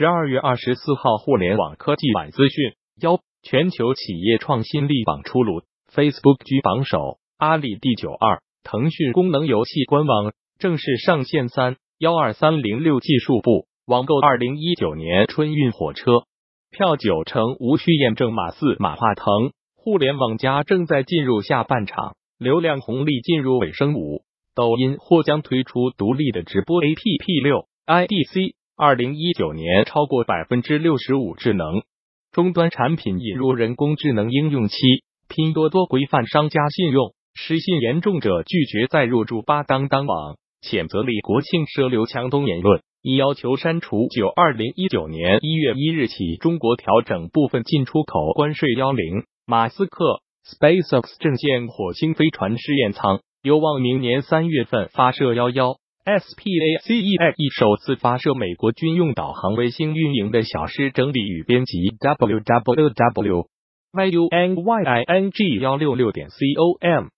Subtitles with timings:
[0.00, 5.60] 十二月二十四号，互联网科技晚资讯：幺全球企业创新力榜出炉
[5.92, 16.20] ，Facebook 居榜首，阿里第九二，腾讯功能游戏官网正式上线三幺二三零六技术部网购二零一九年春运火车
[16.70, 19.26] 票九成无需验证码四马化腾
[19.76, 24.22] 互联网加正在进入下半场，流量红利进入尾声五，
[24.54, 28.54] 抖音或将推出独立的直播 A P P 六 I D C。
[28.80, 31.82] 二零一九年超过百分之六十五智能
[32.32, 34.74] 终端产品引入人工智能应用期。
[35.28, 39.42] 拼多多规范商家信用，失信严重者拒绝再入驻。
[39.42, 44.08] 巴当当网谴责李国庆涉刘强东言论，已要求删除。
[44.16, 48.72] 九二零一九年一月一日起，中国调整部分进出口关税。
[48.78, 50.22] 幺零，马斯克
[50.58, 55.34] SpaceX 正建火星飞船试验舱，有望明年三月份发射。
[55.34, 55.76] 幺幺。
[56.18, 63.42] S P A C E X E 首次发射美国军用导航卫星，运营的小师整理与编辑 w w w
[63.92, 67.10] y u n y i n g 幺六六点 c o m